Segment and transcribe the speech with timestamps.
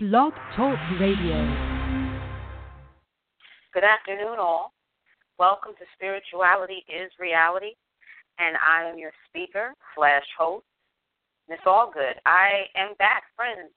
[0.00, 1.42] Blog Talk Radio.
[3.74, 4.70] Good afternoon, all.
[5.40, 7.74] Welcome to Spirituality is Reality,
[8.38, 10.62] and I am your speaker slash host,
[11.48, 12.14] Miss Allgood.
[12.26, 13.74] I am back, friends.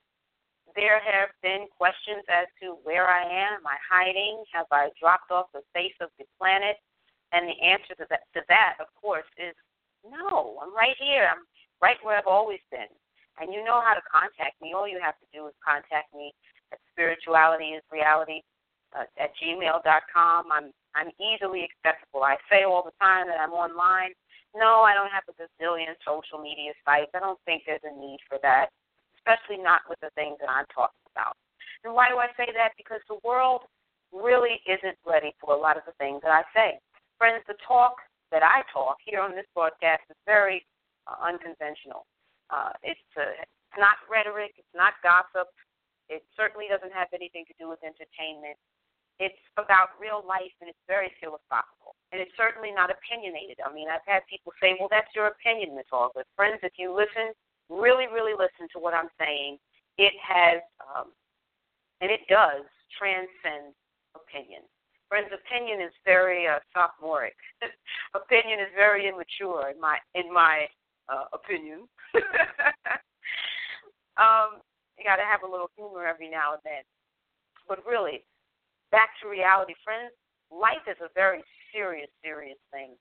[0.75, 3.57] There have been questions as to where I am.
[3.57, 4.43] Am I hiding?
[4.53, 6.77] Have I dropped off the face of the planet?
[7.33, 9.55] And the answer to that, to that, of course, is
[10.05, 10.59] no.
[10.61, 11.29] I'm right here.
[11.31, 11.41] I'm
[11.81, 12.93] right where I've always been
[13.39, 14.73] and you know how to contact me.
[14.75, 16.33] All you have to do is contact me
[16.71, 18.43] at spiritualityisreality
[18.97, 20.51] uh, at gmail.com.
[20.51, 22.23] I'm I'm easily accessible.
[22.27, 24.11] I say all the time that I'm online.
[24.51, 27.15] No, I don't have a gazillion social media sites.
[27.15, 28.67] I don't think there's a need for that,
[29.15, 31.39] especially not with the things that I'm talking about.
[31.87, 32.75] And why do I say that?
[32.75, 33.63] Because the world
[34.11, 36.79] really isn't ready for a lot of the things that I say.
[37.17, 37.95] Friends, the talk
[38.31, 40.67] that I talk here on this broadcast is very
[41.07, 42.03] uh, unconventional.
[42.51, 44.51] Uh, it's, uh, it's not rhetoric.
[44.59, 45.47] It's not gossip.
[46.11, 48.59] It certainly doesn't have anything to do with entertainment.
[49.23, 51.95] It's about real life, and it's very philosophical.
[52.11, 53.63] And it's certainly not opinionated.
[53.63, 56.91] I mean, I've had people say, "Well, that's your opinion, Miss Allgood." Friends, if you
[56.91, 57.31] listen,
[57.69, 59.59] really, really listen to what I'm saying,
[59.97, 61.13] it has, um,
[62.01, 62.65] and it does
[62.97, 63.71] transcend
[64.15, 64.63] opinion.
[65.07, 67.35] Friends, opinion is very uh, sophomoric.
[68.15, 70.67] opinion is very immature, in my in my
[71.11, 71.87] uh, opinion.
[74.17, 74.63] um,
[74.97, 76.83] you got to have a little humor every now and then.
[77.67, 78.23] But really,
[78.91, 80.11] back to reality, friends.
[80.51, 82.95] Life is a very serious, serious thing.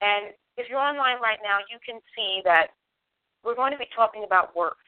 [0.00, 2.68] And if you're online right now, you can see that
[3.44, 4.78] we're going to be talking about work.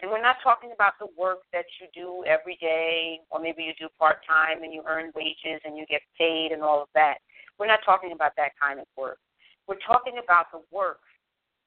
[0.00, 3.72] And we're not talking about the work that you do every day, or maybe you
[3.78, 7.18] do part time and you earn wages and you get paid and all of that.
[7.58, 9.18] We're not talking about that kind of work.
[9.66, 11.00] We're talking about the work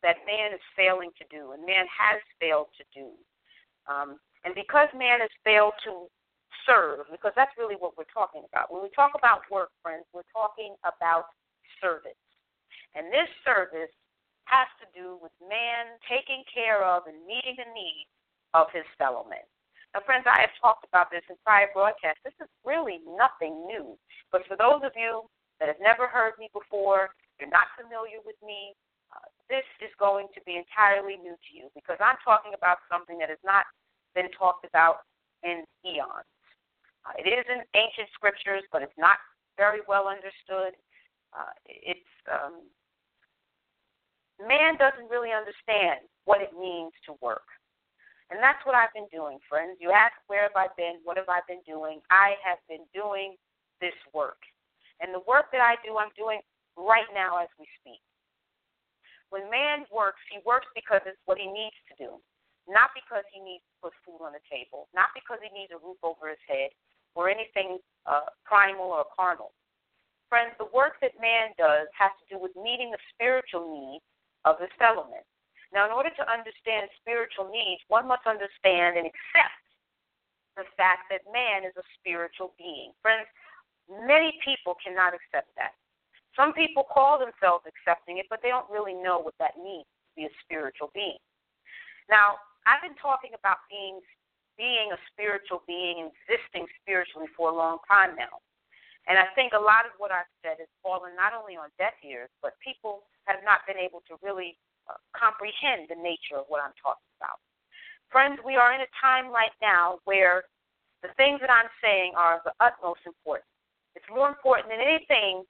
[0.03, 3.13] that man is failing to do, and man has failed to do.
[3.85, 6.09] Um, and because man has failed to
[6.66, 8.73] serve, because that's really what we're talking about.
[8.73, 11.30] When we talk about work, friends, we're talking about
[11.81, 12.17] service.
[12.93, 13.93] And this service
[14.45, 18.11] has to do with man taking care of and meeting the needs
[18.53, 19.45] of his fellow men.
[19.93, 22.23] Now, friends, I have talked about this in prior broadcasts.
[22.23, 23.95] This is really nothing new.
[24.31, 25.27] But for those of you
[25.59, 28.76] that have never heard me before, you're not familiar with me,
[29.52, 33.27] this is going to be entirely new to you because I'm talking about something that
[33.27, 33.67] has not
[34.16, 35.04] been talked about
[35.44, 36.32] in eons.
[37.04, 39.20] Uh, it is in ancient scriptures, but it's not
[39.58, 40.77] very well understood.
[41.36, 42.64] Uh, it's um,
[44.39, 47.45] man doesn't really understand what it means to work.
[48.32, 49.76] And that's what I've been doing, friends.
[49.83, 51.04] You ask, where have I been?
[51.04, 52.00] What have I been doing?
[52.08, 53.36] I have been doing
[53.83, 54.39] this work.
[55.04, 56.39] And the work that I do, I'm doing
[56.77, 58.00] right now as we speak.
[59.31, 62.19] When man works, he works because it's what he needs to do,
[62.67, 65.80] not because he needs to put food on the table, not because he needs a
[65.80, 66.75] roof over his head
[67.15, 69.55] or anything uh, primal or carnal.
[70.27, 74.03] Friends, the work that man does has to do with meeting the spiritual needs
[74.43, 75.23] of his fellow men.
[75.71, 79.64] Now, in order to understand spiritual needs, one must understand and accept
[80.59, 82.91] the fact that man is a spiritual being.
[82.99, 83.27] Friends,
[83.87, 85.75] many people cannot accept that.
[86.36, 90.11] Some people call themselves accepting it, but they don't really know what that means to
[90.15, 91.19] be a spiritual being.
[92.09, 93.99] Now, I've been talking about being
[94.59, 98.43] being a spiritual being, existing spiritually for a long time now.
[99.09, 101.97] And I think a lot of what I've said has fallen not only on deaf
[102.05, 106.61] ears, but people have not been able to really uh, comprehend the nature of what
[106.61, 107.41] I'm talking about.
[108.14, 110.45] Friends, we are in a time right now where
[111.02, 113.49] the things that I'm saying are of the utmost importance.
[113.97, 115.41] It's more important than anything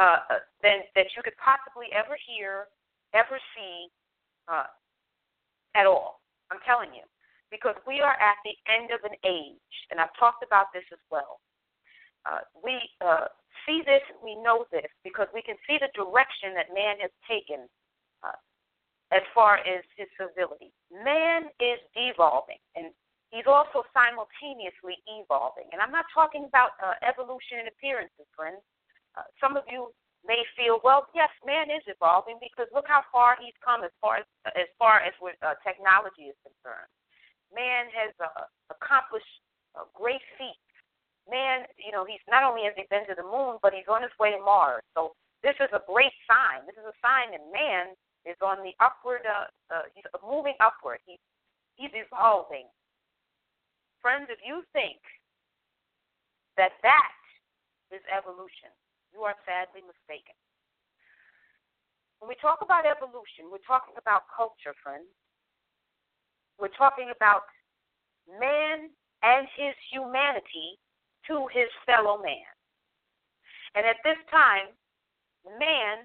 [0.00, 2.72] uh, than that you could possibly ever hear,
[3.12, 3.92] ever see
[4.48, 4.72] uh,
[5.76, 6.24] at all.
[6.48, 7.04] I'm telling you,
[7.52, 11.02] because we are at the end of an age, and I've talked about this as
[11.12, 11.44] well.
[12.24, 13.28] Uh, we uh,
[13.68, 17.68] see this, we know this, because we can see the direction that man has taken
[18.24, 18.40] uh,
[19.12, 20.72] as far as his civility.
[20.88, 22.88] Man is devolving, and
[23.28, 25.68] he's also simultaneously evolving.
[25.76, 28.64] And I'm not talking about uh, evolution and appearances, friends.
[29.16, 29.90] Uh, some of you
[30.26, 34.20] may feel, well, yes, man is evolving because look how far he's come as far
[34.22, 36.90] as as far as with uh, technology is concerned.
[37.50, 39.28] Man has uh, accomplished
[39.74, 40.60] uh, great feats.
[41.28, 44.02] Man, you know, he's not only has he been to the moon, but he's on
[44.02, 44.82] his way to Mars.
[44.94, 46.66] So this is a great sign.
[46.66, 47.94] This is a sign that man
[48.28, 49.24] is on the upward.
[49.24, 51.00] Uh, uh, he's moving upward.
[51.06, 51.22] He's
[51.76, 52.68] he's evolving.
[54.02, 55.00] Friends, if you think
[56.56, 57.16] that that
[57.92, 58.72] is evolution,
[59.12, 60.34] you are sadly mistaken.
[62.20, 65.08] When we talk about evolution, we're talking about culture, friends.
[66.60, 67.48] We're talking about
[68.28, 68.92] man
[69.22, 70.76] and his humanity
[71.26, 72.48] to his fellow man.
[73.74, 74.76] And at this time,
[75.58, 76.04] man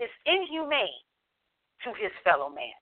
[0.00, 1.04] is inhumane
[1.84, 2.76] to his fellow man.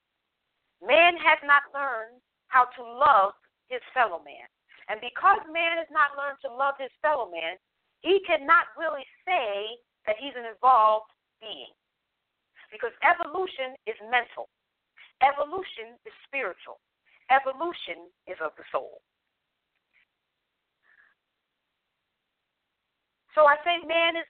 [0.83, 2.19] Man has not learned
[2.49, 3.35] how to love
[3.69, 4.47] his fellow man.
[4.89, 7.61] And because man has not learned to love his fellow man,
[8.01, 11.11] he cannot really say that he's an evolved
[11.41, 11.73] being.
[12.71, 14.53] Because evolution is mental,
[15.25, 16.79] evolution is spiritual,
[17.33, 19.01] evolution is of the soul.
[23.33, 24.29] So I say man is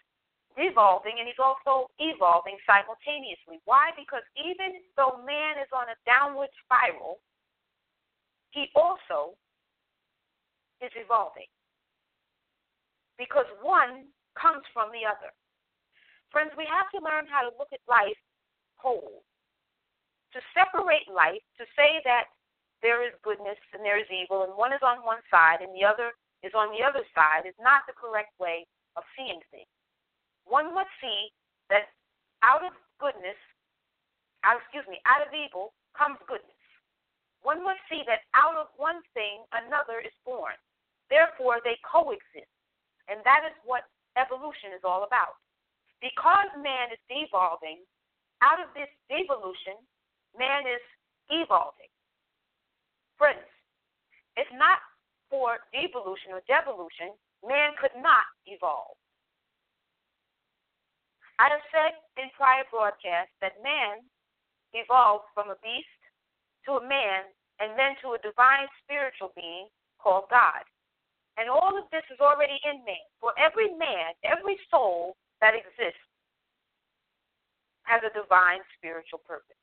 [0.55, 3.59] evolving and he's also evolving simultaneously.
[3.65, 3.91] Why?
[3.99, 7.19] Because even though man is on a downward spiral,
[8.50, 9.35] he also
[10.79, 11.50] is evolving.
[13.19, 14.06] Because one
[14.38, 15.35] comes from the other.
[16.31, 18.19] Friends, we have to learn how to look at life
[18.79, 19.26] whole.
[20.37, 22.31] To separate life, to say that
[22.81, 25.82] there is goodness and there is evil, and one is on one side and the
[25.82, 26.15] other
[26.47, 28.62] is on the other side, is not the correct way
[28.94, 29.67] of seeing things
[30.49, 31.29] one must see
[31.69, 31.93] that
[32.43, 33.37] out of goodness,
[34.43, 36.56] out, excuse me, out of evil comes goodness.
[37.44, 40.56] One must see that out of one thing another is born.
[41.12, 42.50] Therefore, they coexist.
[43.08, 43.88] And that is what
[44.20, 45.40] evolution is all about.
[45.99, 47.82] Because man is devolving,
[48.44, 49.81] out of this devolution,
[50.37, 50.84] man is
[51.32, 51.90] evolving.
[53.19, 53.49] Friends,
[54.38, 54.78] if not
[55.26, 58.94] for devolution or devolution, man could not evolve.
[61.38, 64.02] I have said in prior broadcasts that man
[64.75, 66.00] evolved from a beast
[66.66, 70.62] to a man and then to a divine spiritual being called God.
[71.38, 73.06] And all of this is already in man.
[73.23, 76.02] For every man, every soul that exists
[77.87, 79.56] has a divine spiritual purpose.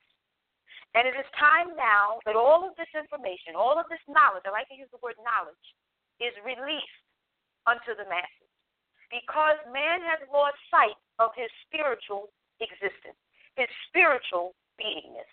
[0.96, 4.56] And it is time now that all of this information, all of this knowledge, I
[4.56, 5.66] like to use the word knowledge,
[6.16, 7.04] is released
[7.68, 8.50] unto the masses.
[9.12, 12.32] Because man has lost sight of his spiritual
[12.64, 13.20] existence,
[13.60, 15.28] his spiritual beingness.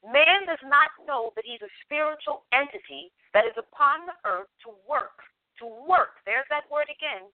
[0.00, 4.72] Man does not know that he's a spiritual entity that is upon the earth to
[4.88, 5.20] work,
[5.60, 7.28] to work, there's that word again,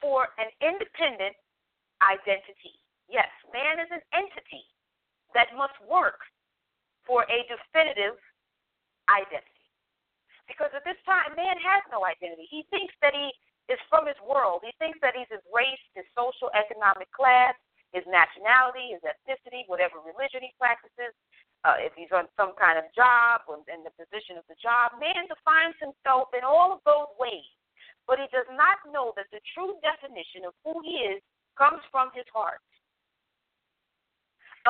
[0.00, 1.36] for an independent
[2.02, 2.76] identity.
[3.08, 4.66] Yes, man is an entity
[5.32, 6.20] that must work
[7.06, 8.18] for a definitive
[9.08, 9.64] identity.
[10.50, 12.46] Because at this time, man has no identity.
[12.50, 13.30] He thinks that he
[13.66, 14.62] is from his world.
[14.62, 17.54] He thinks that he's his race, his social economic class,
[17.90, 21.14] his nationality, his ethnicity, whatever religion he practices,
[21.66, 24.94] uh, if he's on some kind of job or in the position of the job.
[25.02, 27.50] Man defines himself in all of those ways,
[28.06, 31.18] but he does not know that the true definition of who he is
[31.58, 32.62] comes from his heart.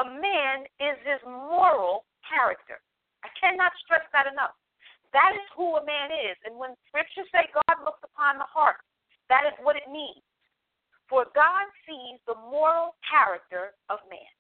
[0.01, 2.81] A man is his moral character.
[3.21, 4.57] I cannot stress that enough.
[5.13, 6.37] That is who a man is.
[6.45, 8.81] And when scriptures say God looks upon the heart,
[9.29, 10.21] that is what it means.
[11.09, 14.36] For God sees the moral character of man.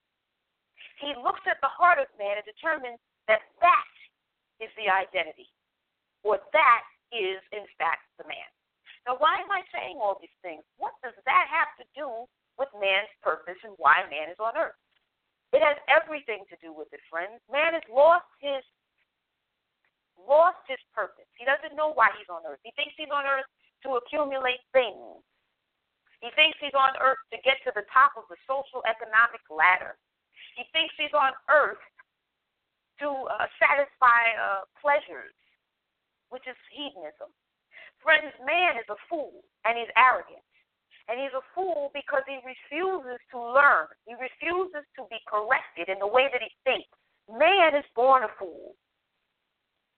[0.97, 3.93] He looks at the heart of man and determines that that
[4.61, 5.53] is the identity,
[6.25, 6.83] or that
[7.13, 8.49] is, in fact, the man.
[9.05, 10.65] Now, why am I saying all these things?
[10.81, 12.27] What does that have to do
[12.59, 14.79] with man's purpose and why man is on earth?
[15.55, 17.39] It has everything to do with it, friends.
[17.47, 18.65] Man has lost his
[20.17, 21.29] lost his purpose.
[21.37, 22.59] He doesn't know why he's on earth.
[22.65, 23.47] He thinks he's on earth
[23.85, 25.23] to accumulate things.
[26.25, 29.95] He thinks he's on earth to get to the top of the social economic ladder.
[30.57, 31.81] He thinks he's on earth
[33.01, 35.35] to uh, satisfy uh, pleasures,
[36.33, 37.29] which is hedonism.
[38.01, 40.45] Friends, man is a fool and he's arrogant.
[41.07, 43.87] And he's a fool because he refuses to learn.
[44.11, 46.91] He refuses to be corrected in the way that he thinks.
[47.31, 48.75] Man is born a fool.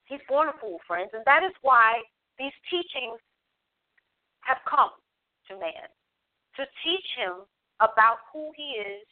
[0.05, 2.01] He's born a fool, friends, and that is why
[2.37, 3.21] these teachings
[4.45, 4.93] have come
[5.49, 5.89] to man
[6.57, 7.45] to teach him
[7.81, 9.07] about who he is,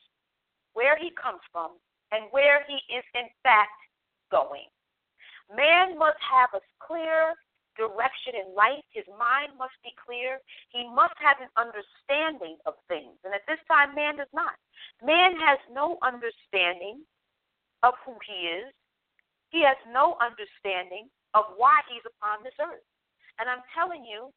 [0.76, 1.80] where he comes from,
[2.12, 3.74] and where he is in fact
[4.30, 4.68] going.
[5.48, 7.32] Man must have a clear
[7.80, 8.84] direction in life.
[8.92, 10.38] His mind must be clear.
[10.70, 13.16] He must have an understanding of things.
[13.24, 14.56] And at this time, man does not.
[15.00, 17.04] Man has no understanding
[17.82, 18.72] of who he is,
[19.50, 22.82] he has no understanding of why he's upon this earth.
[23.38, 24.32] And I'm telling you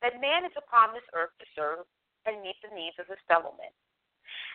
[0.00, 1.84] that man is upon this earth to serve
[2.24, 3.74] and meet the needs of his fellow men.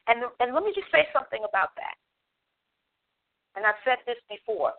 [0.08, 1.98] And, and let me just say something about that.
[3.56, 4.74] And I've said this before.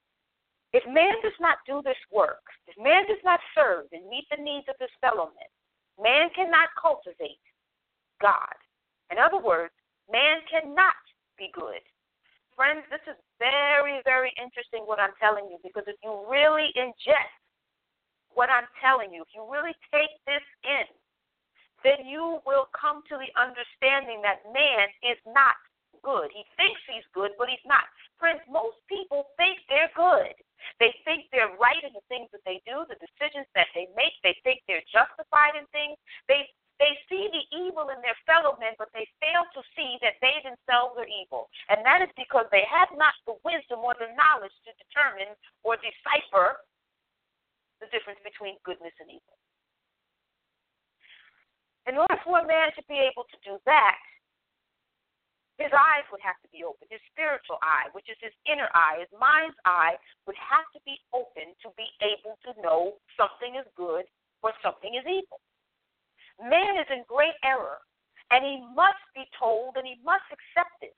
[0.72, 4.38] If man does not do this work, if man does not serve and meet the
[4.38, 5.50] needs of his fellow men,
[5.98, 7.42] man cannot cultivate
[8.22, 8.54] God.
[9.10, 9.74] In other words,
[10.06, 10.94] man cannot
[11.36, 11.82] be good.
[12.54, 17.40] Friends, this is very, very interesting what I'm telling you you really ingest
[18.34, 20.86] what I'm telling you, if you really take this in,
[21.82, 25.58] then you will come to the understanding that man is not
[26.06, 26.30] good.
[26.30, 27.82] He thinks he's good, but he's not.
[28.22, 30.30] Friends, most people think they're good.
[30.78, 34.14] They think they're right in the things that they do, the decisions that they make.
[34.22, 35.98] They think they're justified in things.
[36.30, 36.46] They
[36.80, 40.40] they see the evil in their fellow men, but they fail to see that they
[40.40, 41.52] themselves are evil.
[41.68, 45.76] And that is because they have not the wisdom or the knowledge to determine or
[45.76, 46.64] decipher
[47.84, 49.36] the difference between goodness and evil.
[51.84, 54.00] In order for a man to be able to do that,
[55.60, 56.90] his eyes would have to be open.
[56.90, 59.94] His spiritual eye, which is his inner eye, his mind's eye,
[60.26, 64.10] would have to be open to be able to know something is good
[64.42, 65.38] or something is evil.
[66.42, 67.78] Man is in great error,
[68.34, 70.96] and he must be told and he must accept it.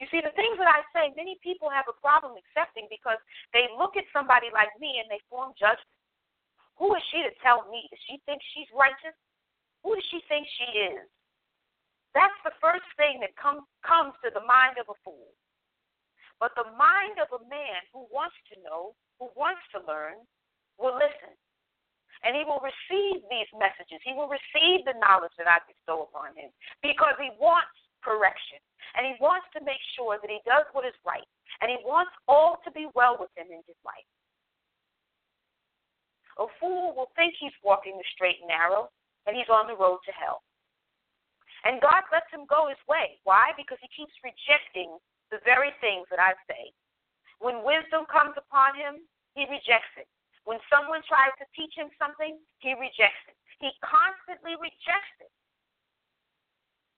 [0.00, 3.20] You see, the things that I say, many people have a problem accepting because
[3.52, 5.86] they look at somebody like me and they form judgment.
[6.82, 7.86] Who is she to tell me?
[7.90, 9.14] Does she think she's righteous?
[9.86, 10.66] Who does she think she
[10.98, 11.06] is?
[12.14, 15.34] That's the first thing that com- comes to the mind of a fool.
[16.38, 20.22] But the mind of a man who wants to know, who wants to learn,
[20.78, 21.34] will listen.
[22.22, 24.00] And he will receive these messages.
[24.00, 26.48] He will receive the knowledge that I bestow upon him
[26.80, 28.62] because he wants correction.
[28.96, 31.26] And he wants to make sure that he does what is right.
[31.60, 34.08] And he wants all to be well with him in his life.
[36.38, 38.90] A fool will think he's walking the straight and narrow,
[39.26, 40.42] and he's on the road to hell.
[41.64, 43.16] And God lets him go his way.
[43.24, 43.56] Why?
[43.56, 45.00] Because he keeps rejecting
[45.32, 46.70] the very things that I say.
[47.40, 49.00] When wisdom comes upon him,
[49.32, 50.06] he rejects it.
[50.44, 53.36] When someone tries to teach him something, he rejects it.
[53.64, 55.32] He constantly rejects it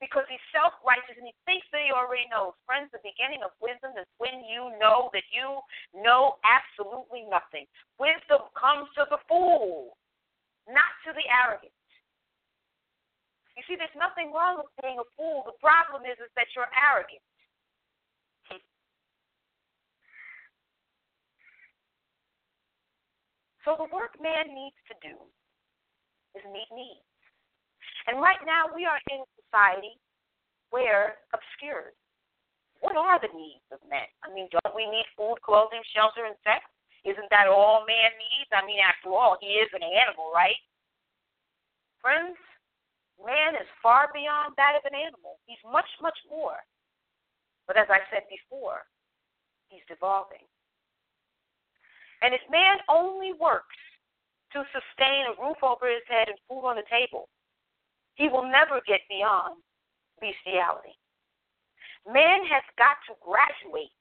[0.03, 2.59] because he's self righteous and he thinks that he already knows.
[2.67, 5.63] Friends, the beginning of wisdom is when you know that you
[5.95, 7.71] know absolutely nothing.
[8.03, 9.95] Wisdom comes to the fool,
[10.67, 11.76] not to the arrogant.
[13.57, 15.49] You see, there's nothing wrong with being a fool.
[15.49, 17.25] The problem is, is that you're arrogant.
[23.67, 25.19] So the work man needs to do
[26.39, 27.03] is meet needs.
[28.07, 29.99] And right now we are in a society
[30.71, 31.99] where obscured.
[32.79, 34.07] What are the needs of men?
[34.23, 36.63] I mean, don't we need food, clothing, shelter, and sex?
[37.03, 38.51] Isn't that all man needs?
[38.55, 40.59] I mean, after all, he is an animal, right?
[41.99, 42.39] Friends,
[43.21, 45.41] Man is far beyond that of an animal.
[45.47, 46.61] He's much, much more.
[47.67, 48.85] But as I said before,
[49.69, 50.45] he's devolving.
[52.23, 53.77] And if man only works
[54.53, 57.29] to sustain a roof over his head and food on the table,
[58.15, 59.61] he will never get beyond
[60.21, 60.97] bestiality.
[62.07, 63.93] Man has got to graduate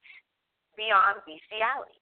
[0.77, 1.99] beyond bestiality.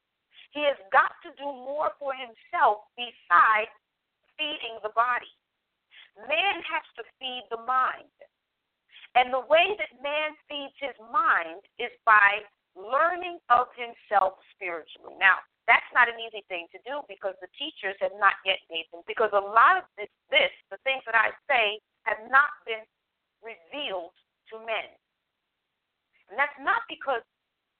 [0.53, 3.74] He has got to do more for himself besides
[4.38, 5.32] feeding the body.
[6.17, 8.10] Man has to feed the mind.
[9.15, 12.41] And the way that man feeds his mind is by
[12.74, 15.13] learning of himself spiritually.
[15.22, 15.38] Now,
[15.70, 19.05] that's not an easy thing to do because the teachers have not yet made them.
[19.05, 22.84] Because a lot of this, this the things that I say, have not been
[23.39, 24.17] revealed
[24.51, 24.91] to men.
[26.27, 27.24] And that's not because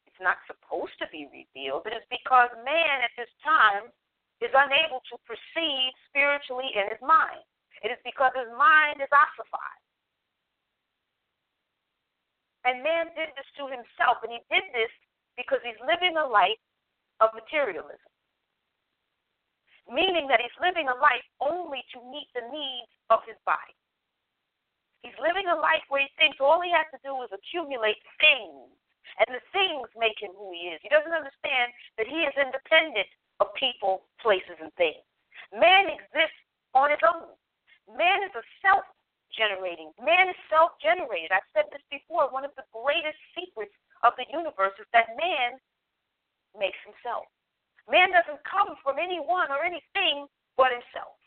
[0.08, 1.90] it's not supposed to be revealed.
[1.90, 3.90] It is because man at this time
[4.40, 7.44] is unable to perceive spiritually in his mind.
[7.84, 9.84] It is because his mind is ossified.
[12.64, 14.92] And man did this to himself, and he did this
[15.36, 16.60] because he's living a life
[17.20, 18.08] of materialism.
[19.92, 23.76] Meaning that he's living a life only to meet the needs of his body.
[25.04, 28.72] He's living a life where he thinks all he has to do is accumulate things,
[29.20, 30.80] and the things make him who he is.
[30.80, 33.12] He doesn't understand that he is independent
[33.44, 35.04] of people, places, and things.
[35.52, 36.40] Man exists
[36.72, 37.36] on his own.
[37.90, 38.86] Man is a self
[39.36, 39.92] generating.
[40.00, 41.34] Man is self generated.
[41.34, 42.32] I've said this before.
[42.32, 43.74] One of the greatest secrets
[44.06, 45.60] of the universe is that man
[46.56, 47.28] makes himself.
[47.90, 51.18] Man doesn't come from anyone or anything but himself.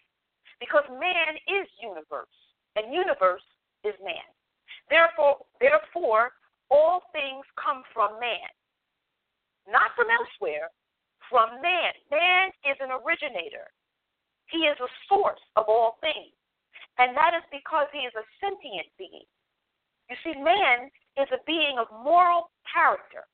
[0.57, 2.33] Because man is universe,
[2.81, 3.45] and universe
[3.85, 4.25] is man.
[4.89, 6.33] Therefore, therefore,
[6.71, 8.49] all things come from man.
[9.69, 10.73] Not from elsewhere,
[11.29, 11.93] from man.
[12.09, 13.69] Man is an originator.
[14.49, 16.33] He is a source of all things.
[16.99, 19.29] And that is because he is a sentient being.
[20.09, 20.89] You see, man
[21.21, 23.29] is a being of moral character.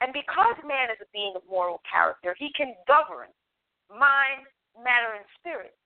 [0.00, 3.28] And because man is a being of moral character, he can govern
[3.92, 5.76] mind, matter, and spirit.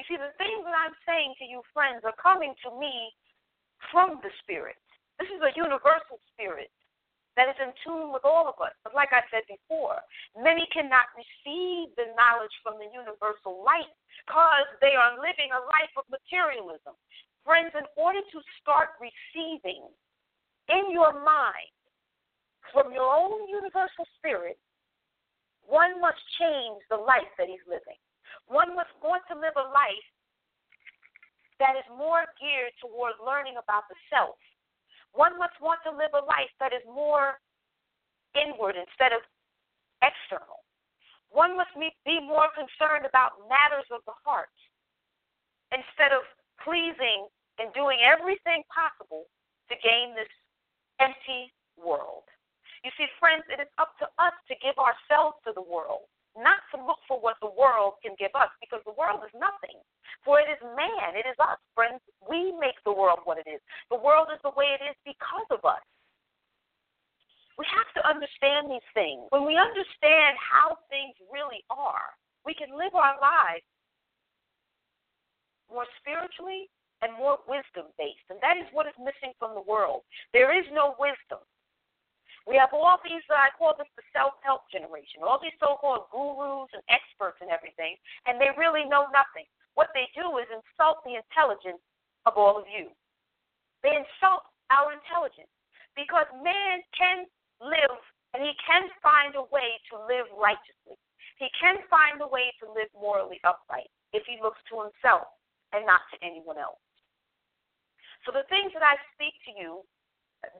[0.00, 3.12] You see, the things that I'm saying to you, friends, are coming to me
[3.90, 4.78] from the Spirit.
[5.18, 6.70] This is a universal spirit
[7.38, 8.74] that is in tune with all of us.
[8.82, 10.02] But like I said before,
[10.34, 13.86] many cannot receive the knowledge from the universal light
[14.26, 16.98] because they are living a life of materialism.
[17.46, 19.86] Friends, in order to start receiving
[20.66, 21.70] in your mind
[22.74, 24.58] from your own universal spirit,
[25.62, 27.96] one must change the life that he's living.
[28.50, 30.08] One must want to live a life
[31.62, 34.40] that is more geared toward learning about the self.
[35.12, 37.40] One must want to live a life that is more
[38.36, 39.22] inward instead of
[40.02, 40.62] external.
[41.30, 44.52] One must be more concerned about matters of the heart
[45.72, 46.24] instead of
[46.64, 47.28] pleasing
[47.60, 49.28] and doing everything possible
[49.68, 50.30] to gain this
[51.00, 52.24] empty world.
[52.84, 56.62] You see, friends, it is up to us to give ourselves to the world not
[56.72, 59.76] to look for what the world can give us, because the world is nothing.
[60.24, 62.00] For it is man, it is us, friends.
[62.24, 63.60] We make the world what it is.
[63.90, 65.82] The world is the way it is because of us.
[67.58, 69.26] We have to understand these things.
[69.34, 72.14] When we understand how things really are,
[72.46, 73.66] we can live our lives
[75.66, 76.70] more spiritually
[77.02, 78.26] and more wisdom based.
[78.30, 80.06] And that is what is missing from the world.
[80.32, 81.42] There is no wisdom.
[82.48, 85.76] We have all these, uh, I call this the self help generation, all these so
[85.76, 89.44] called gurus and experts and everything, and they really know nothing.
[89.76, 91.84] What they do is insult the intelligence
[92.24, 92.88] of all of you.
[93.84, 95.52] They insult our intelligence
[95.92, 97.28] because man can
[97.60, 98.00] live
[98.32, 100.96] and he can find a way to live righteously.
[101.36, 105.28] He can find a way to live morally upright if he looks to himself
[105.76, 106.80] and not to anyone else.
[108.24, 109.84] So the things that I speak to you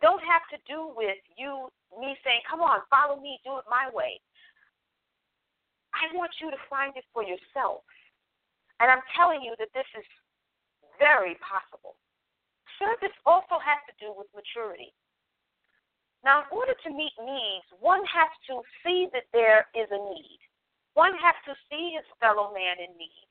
[0.02, 3.90] don't have to do with you, me saying, come on, follow me, do it my
[3.94, 4.18] way.
[5.94, 7.82] I want you to find it for yourself.
[8.78, 10.06] And I'm telling you that this is
[10.98, 11.98] very possible.
[12.78, 14.94] Service also has to do with maturity.
[16.22, 20.42] Now, in order to meet needs, one has to see that there is a need.
[20.94, 23.26] One has to see his fellow man in need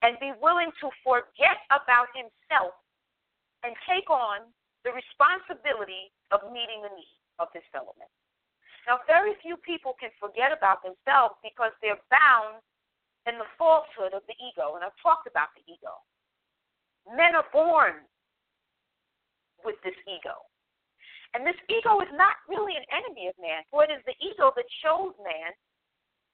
[0.00, 2.72] and be willing to forget about himself
[3.60, 4.48] and take on
[4.84, 7.92] the responsibility of meeting the needs of his fellow.
[8.88, 12.64] Now, very few people can forget about themselves because they're bound
[13.28, 16.00] in the falsehood of the ego, and I've talked about the ego.
[17.12, 18.08] Men are born
[19.64, 20.40] with this ego.
[21.36, 24.50] And this ego is not really an enemy of man, for it is the ego
[24.56, 25.52] that shows man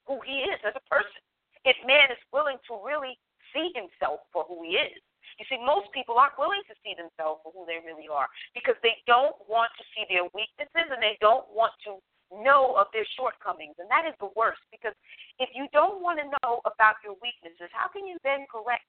[0.07, 1.21] who he is as a person.
[1.67, 3.19] If man is willing to really
[3.53, 5.01] see himself for who he is.
[5.37, 8.77] You see, most people aren't willing to see themselves for who they really are because
[8.81, 12.01] they don't want to see their weaknesses and they don't want to
[12.33, 13.77] know of their shortcomings.
[13.77, 14.97] And that is the worst because
[15.37, 18.89] if you don't want to know about your weaknesses, how can you then correct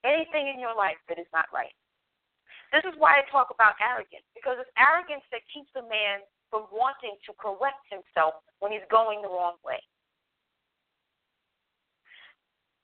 [0.00, 1.76] anything in your life that is not right?
[2.72, 6.66] This is why I talk about arrogance because it's arrogance that keeps a man from
[6.74, 9.78] wanting to correct himself when he's going the wrong way.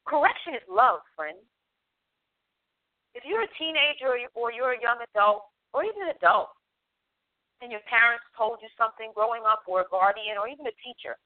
[0.06, 1.42] Correction is love, friends.
[3.14, 6.50] If you're a teenager or you're a young adult or even an adult,
[7.60, 11.20] and your parents told you something growing up, or a guardian, or even a teacher,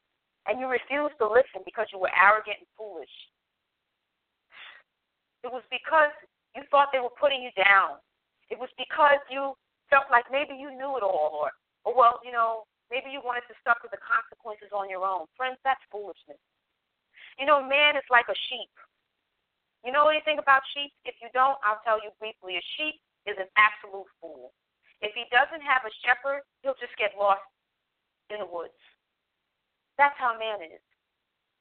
[0.50, 3.14] and you refused to listen because you were arrogant and foolish,
[5.46, 6.10] it was because
[6.58, 8.02] you thought they were putting you down.
[8.50, 9.54] It was because you
[9.88, 11.54] felt like maybe you knew it all, or,
[11.86, 15.30] or well, you know, maybe you wanted to suffer the consequences on your own.
[15.38, 16.40] Friends, that's foolishness.
[17.38, 18.72] You know, man is like a sheep.
[19.84, 20.90] You know anything about sheep?
[21.04, 22.56] If you don't, I'll tell you briefly.
[22.56, 22.96] A sheep
[23.28, 24.56] is an absolute fool.
[25.04, 27.44] If he doesn't have a shepherd, he'll just get lost
[28.32, 28.80] in the woods.
[30.00, 30.80] That's how man is.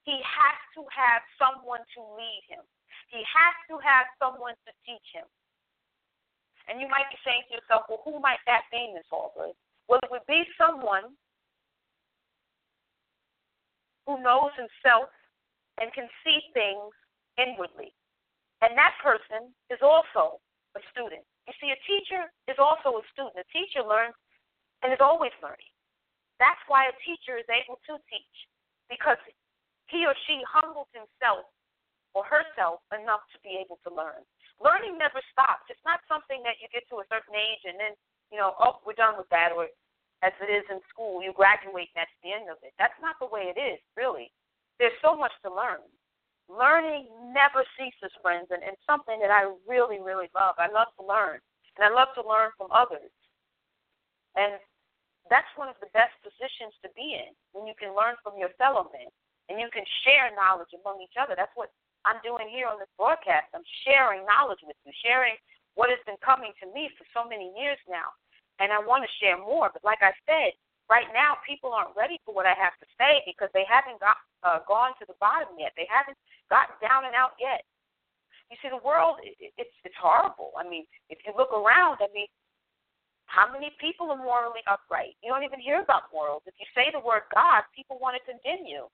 [0.07, 2.63] He has to have someone to lead him.
[3.11, 5.27] He has to have someone to teach him.
[6.71, 9.51] And you might be saying to yourself, well, who might that be, Miss Allgood?
[9.91, 11.11] Well, it would be someone
[14.07, 15.11] who knows himself
[15.79, 16.95] and can see things
[17.35, 17.91] inwardly.
[18.63, 20.39] And that person is also
[20.79, 21.27] a student.
[21.45, 23.35] You see, a teacher is also a student.
[23.35, 24.15] A teacher learns
[24.79, 25.67] and is always learning.
[26.39, 28.37] That's why a teacher is able to teach,
[28.87, 29.19] because
[29.91, 31.51] he or she humbles himself
[32.15, 34.23] or herself enough to be able to learn.
[34.63, 35.67] Learning never stops.
[35.67, 37.93] It's not something that you get to a certain age and then,
[38.31, 39.67] you know, oh, we're done with that, or
[40.23, 42.71] as it is in school, you graduate and that's the end of it.
[42.79, 44.31] That's not the way it is, really.
[44.79, 45.83] There's so much to learn
[46.49, 50.55] learning never ceases, friends, and, and something that I really, really love.
[50.59, 51.39] I love to learn,
[51.77, 53.11] and I love to learn from others.
[54.35, 54.57] And
[55.29, 58.51] that's one of the best positions to be in when you can learn from your
[58.59, 59.07] fellow men
[59.47, 61.35] and you can share knowledge among each other.
[61.35, 61.71] That's what
[62.03, 63.51] I'm doing here on this broadcast.
[63.55, 65.35] I'm sharing knowledge with you, sharing
[65.75, 68.11] what has been coming to me for so many years now.
[68.61, 69.71] And I want to share more.
[69.73, 70.53] But like I said,
[70.89, 74.17] right now people aren't ready for what I have to say because they haven't got
[74.43, 75.71] uh, gone to the bottom yet.
[75.75, 76.17] They haven't
[76.51, 77.63] gotten down and out yet.
[78.51, 80.51] You see, the world it, it's it's horrible.
[80.59, 82.29] I mean, if you look around, I mean,
[83.25, 85.15] how many people are morally upright?
[85.23, 86.43] You don't even hear about morals.
[86.45, 88.91] If you say the word God, people want to condemn you.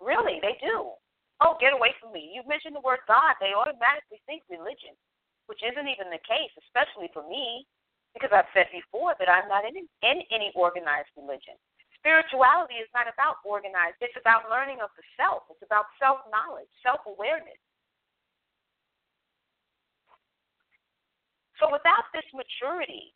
[0.00, 0.96] Really, they do.
[1.44, 2.32] Oh, get away from me.
[2.32, 4.96] You mention the word God, they automatically think religion,
[5.52, 7.68] which isn't even the case, especially for me
[8.16, 11.60] because I've said before that I'm not in, in any organized religion.
[12.00, 16.70] Spirituality is not about organized, it's about learning of the self, it's about self knowledge,
[16.80, 17.60] self awareness.
[21.60, 23.12] So without this maturity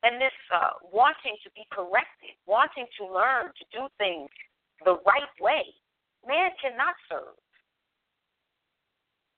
[0.00, 4.32] and this uh, wanting to be corrected, wanting to learn to do things
[4.88, 5.68] the right way,
[6.24, 7.36] man cannot serve.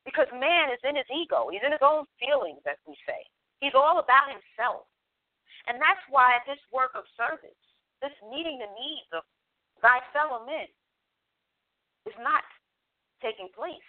[0.06, 3.24] Because man is in his ego, he's in his own feelings, as we say.
[3.64, 4.84] He's all about himself.
[5.64, 7.56] And that's why this work of service,
[8.04, 9.24] this meeting the needs of
[9.80, 10.68] thy fellow men,
[12.04, 12.44] is not
[13.24, 13.88] taking place.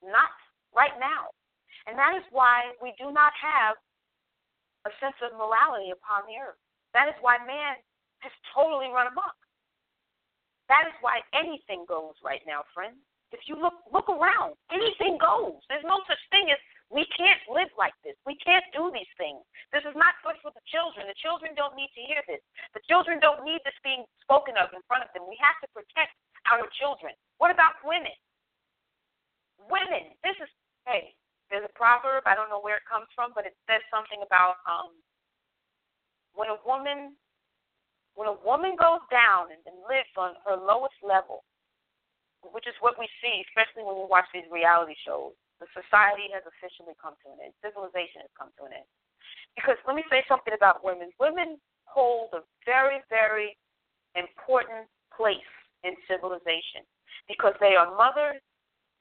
[0.00, 0.32] Not
[0.72, 1.36] right now.
[1.84, 3.76] And that is why we do not have
[4.88, 6.60] a sense of morality upon the earth.
[6.96, 7.76] That is why man
[8.24, 9.36] has totally run amok.
[10.72, 12.96] That is why anything goes right now, friends.
[13.30, 15.62] If you look look around, anything goes.
[15.70, 16.58] There's no such thing as
[16.90, 18.18] we can't live like this.
[18.26, 19.38] We can't do these things.
[19.70, 21.06] This is not good for the children.
[21.06, 22.42] The children don't need to hear this.
[22.74, 25.30] The children don't need this being spoken of in front of them.
[25.30, 26.10] We have to protect
[26.50, 27.14] our children.
[27.38, 28.14] What about women?
[29.70, 30.10] Women.
[30.26, 30.50] This is
[30.82, 31.14] hey,
[31.50, 32.62] there's a proverb, I don't know
[33.30, 34.90] from, but it says something about um
[36.34, 37.14] when a woman
[38.18, 41.46] when a woman goes down and lives on her lowest level,
[42.42, 46.42] which is what we see, especially when we watch these reality shows the society has
[46.48, 47.54] officially come to an end.
[47.60, 48.88] Civilization has come to an end.
[49.54, 51.12] Because let me say something about women.
[51.20, 53.54] Women hold a very, very
[54.16, 55.52] important place
[55.84, 56.82] in civilization
[57.28, 58.40] because they are mothers,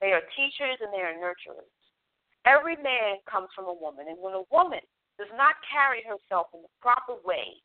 [0.04, 1.59] they are teachers, and they are nurturers.
[2.50, 4.82] Every man comes from a woman, and when a woman
[5.22, 7.62] does not carry herself in the proper way,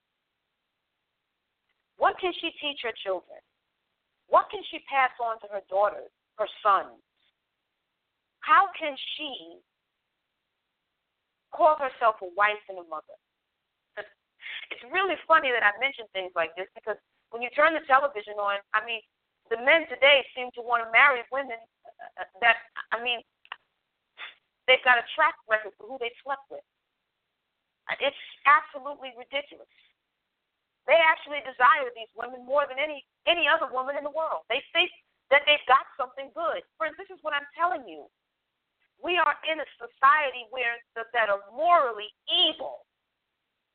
[1.97, 3.41] what can she teach her children?
[4.29, 7.01] What can she pass on to her daughters, her sons?
[8.45, 9.57] How can she
[11.49, 13.17] call herself a wife and a mother?
[14.69, 17.01] It's really funny that I mention things like this because
[17.33, 19.01] when you turn the television on, I mean,
[19.49, 21.57] the men today seem to want to marry women
[22.41, 22.57] that,
[22.93, 23.21] I mean,
[24.67, 26.65] they've got a track record for who they slept with.
[28.01, 29.71] It's absolutely ridiculous.
[30.89, 34.45] They actually desire these women more than any any other woman in the world.
[34.53, 34.93] They think
[35.33, 36.61] that they've got something good.
[36.77, 38.09] Friends, this is what I'm telling you
[39.05, 42.89] we are in a society where the, that are morally evil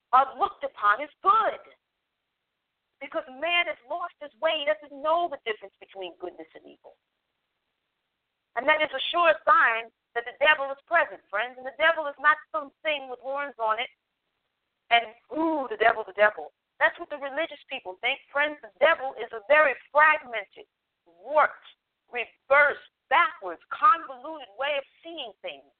[0.10, 1.62] are looked upon as good.
[2.97, 4.60] Because man has lost his way.
[4.60, 6.99] He doesn't know the difference between goodness and evil.
[8.60, 9.88] And that is a sure sign
[10.19, 11.55] that the devil is present, friends.
[11.55, 13.88] And the devil is not some thing with horns on it.
[14.91, 16.51] And, ooh, the devil, the devil.
[16.84, 18.19] That's what the religious people think.
[18.36, 20.67] Friends, the devil is a very fragmented,
[21.08, 21.71] warped,
[22.12, 25.71] reversed, backwards, convoluted way of seeing things.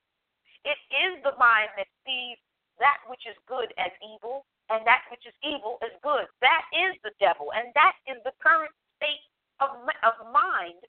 [0.64, 2.40] It is the mind that sees
[2.80, 6.30] that which is good as evil and that which is evil as good.
[6.40, 8.72] That is the devil, and that is the current
[9.02, 9.26] state
[9.60, 9.76] of,
[10.06, 10.80] of mind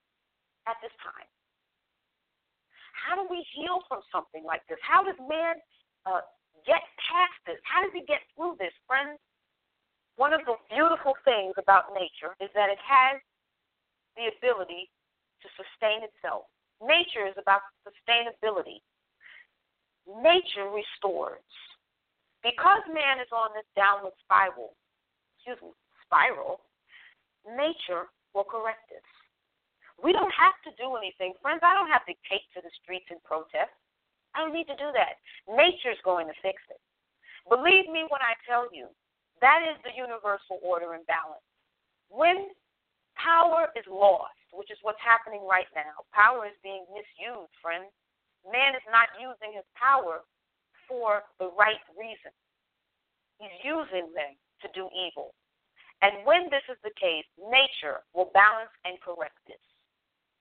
[0.69, 1.27] at this time.
[3.01, 4.79] How do we heal from something like this?
[4.85, 5.57] How does man
[6.05, 6.21] uh,
[6.69, 7.57] get past this?
[7.65, 9.17] How does he get through this, friends?
[10.21, 13.17] One of the beautiful things about nature is that it has
[14.21, 14.93] the ability
[15.41, 16.45] to sustain itself.
[16.85, 18.85] Nature is about sustainability.
[20.05, 21.45] Nature restores.
[22.45, 24.77] Because man is on this downward spiral,
[25.37, 25.73] excuse me,
[26.05, 26.61] spiral,
[27.57, 29.05] nature will correct this.
[30.01, 31.37] We don't have to do anything.
[31.45, 33.73] Friends, I don't have to take to the streets and protest.
[34.35, 35.21] I don't need to do that.
[35.49, 36.81] Nature's going to fix it.
[37.49, 38.89] Believe me when I tell you,
[39.41, 41.45] that is the universal order and balance.
[42.09, 42.53] When
[43.17, 46.03] power is lost, which is what's happening right now.
[46.11, 47.91] Power is being misused, friends.
[48.43, 50.25] Man is not using his power
[50.89, 52.35] for the right reason.
[53.39, 54.35] He's using them
[54.65, 55.37] to do evil.
[56.03, 59.61] And when this is the case, nature will balance and correct this.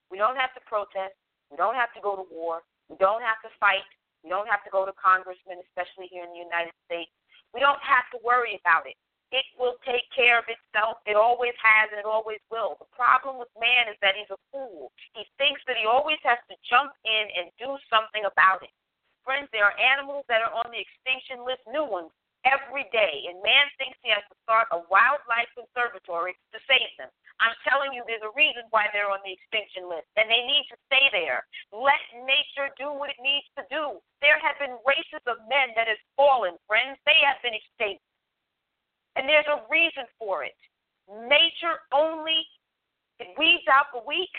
[0.09, 1.15] We don't have to protest.
[1.49, 2.61] We don't have to go to war.
[2.89, 3.85] We don't have to fight.
[4.25, 7.13] We don't have to go to congressmen, especially here in the United States.
[7.53, 8.97] We don't have to worry about it
[9.29, 10.97] it will take care of itself.
[11.05, 12.81] It always has and it always will.
[12.81, 14.89] The problem with man is that he's a fool.
[15.13, 18.73] He thinks that he always has to jump in and do something about it.
[19.21, 22.09] Friends, there are animals that are on the extinction list, new ones
[22.41, 27.11] every day, and man thinks he has to start a wildlife conservatory to save them.
[27.39, 30.67] I'm telling you, there's a reason why they're on the extinction list, and they need
[30.67, 31.47] to stay there.
[31.71, 34.03] Let nature do what it needs to do.
[34.19, 36.99] There have been races of men that have fallen, friends.
[37.07, 38.03] They have been extinct.
[39.15, 40.55] And there's a reason for it.
[41.07, 42.43] Nature only
[43.19, 44.31] it weeds out the weak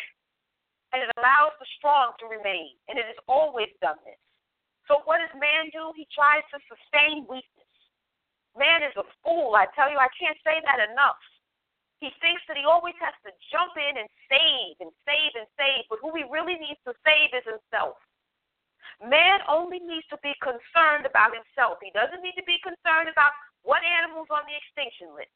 [0.92, 2.74] and it allows the strong to remain.
[2.88, 4.18] And it has always done this.
[4.88, 5.94] So what does man do?
[5.94, 7.70] He tries to sustain weakness.
[8.58, 9.54] Man is a fool.
[9.54, 11.20] I tell you, I can't say that enough.
[12.00, 15.84] He thinks that he always has to jump in and save and save and save,
[15.92, 18.00] but who he really needs to save is himself.
[19.04, 21.76] Man only needs to be concerned about himself.
[21.84, 25.32] He doesn't need to be concerned about what animals on the extinction list.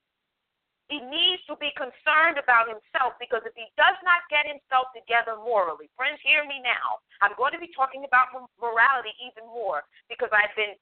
[0.92, 5.36] He needs to be concerned about himself because if he does not get himself together
[5.40, 7.00] morally, friends, hear me now.
[7.24, 10.76] I'm going to be talking about morality even more because I've been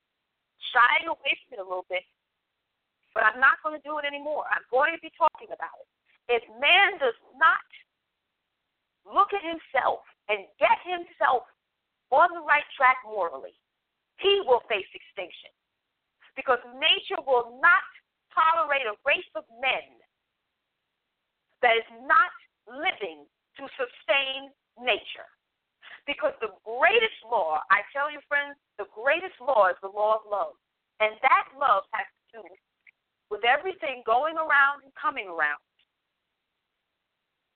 [0.75, 2.03] shying away from it a little bit
[3.15, 4.49] but I'm not going to do it anymore.
[4.49, 5.89] I'm going to be talking about it.
[6.29, 7.65] If man does not
[9.05, 11.45] look at himself and get himself
[12.09, 13.57] on the right track morally,
[14.21, 15.53] he will face extinction.
[16.39, 17.85] Because nature will not
[18.33, 20.01] tolerate a race of men
[21.61, 22.33] that is not
[22.65, 23.29] living
[23.61, 24.49] to sustain
[24.81, 25.29] nature.
[26.09, 30.27] Because the greatest law, I tell you, friends, the greatest law is the law of
[30.27, 30.57] love.
[30.99, 32.43] And that love has to do
[33.33, 35.57] with everything going around and coming around.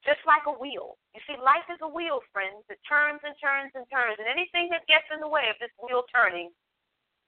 [0.09, 0.97] Just like a wheel.
[1.13, 2.65] You see, life is a wheel, friends.
[2.73, 4.17] It turns and turns and turns.
[4.17, 6.49] And anything that gets in the way of this wheel turning,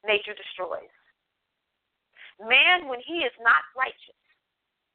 [0.09, 0.89] nature destroys.
[2.41, 4.17] Man, when he is not righteous,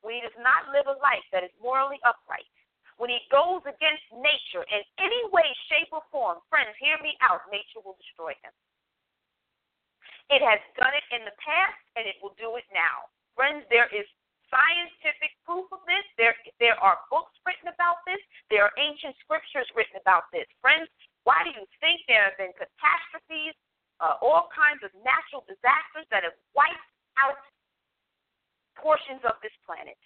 [0.02, 2.50] when he does not live a life that is morally upright,
[2.98, 7.46] when he goes against nature in any way, shape, or form, friends, hear me out,
[7.54, 8.54] nature will destroy him.
[10.32, 13.12] It has done it in the past, and it will do it now.
[13.34, 14.06] Friends, there is
[14.54, 16.06] scientific proof of this.
[16.22, 18.22] There, there are books written about this.
[18.54, 20.46] There are ancient scriptures written about this.
[20.62, 20.86] Friends,
[21.26, 23.58] why do you think there have been catastrophes,
[23.98, 27.42] uh, all kinds of natural disasters that have wiped out
[28.78, 29.98] portions of this planet?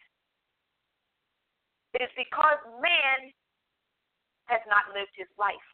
[1.92, 3.34] It is because man
[4.48, 5.68] has not lived his life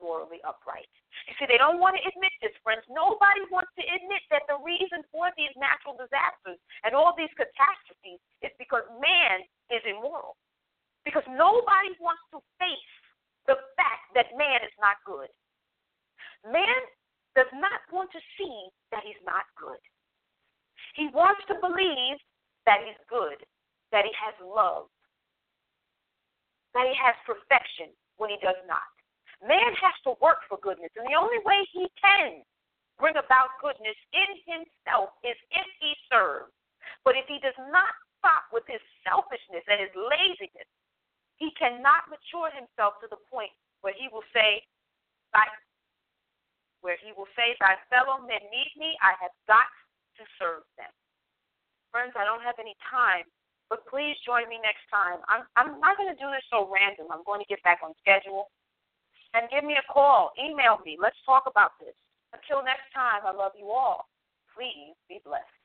[0.00, 0.88] morally upright.
[1.28, 2.82] You see, they don't want to admit this, friends.
[2.88, 8.20] Nobody wants to admit that the reason for these natural disasters and all these catastrophes
[8.40, 10.34] is because man is immoral.
[11.04, 12.94] Because nobody wants to face
[13.48, 15.28] the fact that man is not good.
[16.44, 16.80] Man
[17.36, 19.80] does not want to see that he's not good.
[20.96, 22.18] He wants to believe
[22.66, 23.38] that he's good,
[23.92, 24.90] that he has love,
[26.74, 28.90] that he has perfection when he does not.
[29.40, 32.44] Man has to work for goodness, and the only way he can
[33.00, 36.52] bring about goodness in himself is if he serves.
[37.08, 37.88] But if he does not
[38.20, 40.68] stop with his selfishness and his laziness,
[41.40, 43.48] he cannot mature himself to the point
[43.80, 44.60] where he will say,
[46.84, 48.96] where he will say, "Thy fellow men need me.
[49.00, 49.68] I have got
[50.20, 50.92] to serve them."
[51.92, 53.24] Friends, I don't have any time,
[53.68, 55.20] but please join me next time.
[55.28, 57.08] I'm I'm not going to do this so random.
[57.10, 58.50] I'm going to get back on schedule
[59.34, 60.32] and give me a call.
[60.38, 60.96] Email me.
[61.00, 61.94] Let's talk about this.
[62.32, 64.08] Until next time, I love you all.
[64.54, 65.59] Please be blessed.